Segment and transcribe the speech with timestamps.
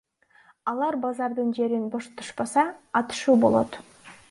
[0.71, 2.65] Алар базардын жерин бошотушпаса
[3.03, 3.79] атышуу болот.